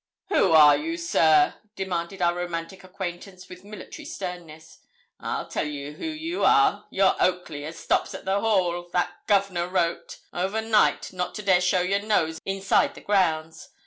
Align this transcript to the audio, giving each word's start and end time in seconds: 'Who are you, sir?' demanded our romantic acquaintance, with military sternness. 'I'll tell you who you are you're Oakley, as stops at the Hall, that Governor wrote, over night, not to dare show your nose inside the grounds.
'Who 0.29 0.51
are 0.53 0.75
you, 0.75 0.97
sir?' 0.97 1.53
demanded 1.75 2.23
our 2.23 2.33
romantic 2.33 2.83
acquaintance, 2.83 3.47
with 3.47 3.63
military 3.63 4.03
sternness. 4.05 4.79
'I'll 5.19 5.47
tell 5.47 5.67
you 5.67 5.91
who 5.91 6.07
you 6.07 6.43
are 6.43 6.87
you're 6.89 7.15
Oakley, 7.19 7.65
as 7.65 7.77
stops 7.77 8.15
at 8.15 8.25
the 8.25 8.39
Hall, 8.39 8.89
that 8.93 9.13
Governor 9.27 9.67
wrote, 9.67 10.17
over 10.33 10.59
night, 10.59 11.13
not 11.13 11.35
to 11.35 11.43
dare 11.43 11.61
show 11.61 11.81
your 11.81 12.01
nose 12.01 12.39
inside 12.45 12.95
the 12.95 13.01
grounds. 13.01 13.69